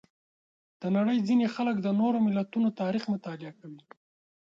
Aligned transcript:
د 0.81 0.83
نړۍ 0.95 1.17
ځینې 1.27 1.47
خلک 1.55 1.75
د 1.81 1.87
نورو 1.99 2.17
ملتونو 2.27 2.67
تاریخ 2.81 3.03
مطالعه 3.13 3.53
کوي. 3.59 3.81